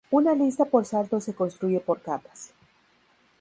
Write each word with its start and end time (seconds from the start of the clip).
Una 0.09 0.33
lista 0.33 0.65
por 0.65 0.85
saltos 0.85 1.25
se 1.25 1.35
construye 1.35 1.79
por 1.79 2.01
capas. 2.01 2.53